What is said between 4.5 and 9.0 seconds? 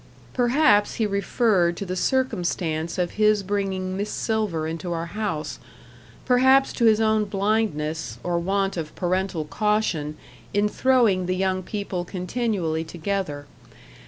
into our house; perhaps to his own blindness, or want of